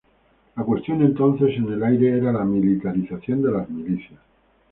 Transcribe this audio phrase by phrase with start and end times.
[0.55, 4.19] La cuestión entonces en el aire era la militarización de las milicias.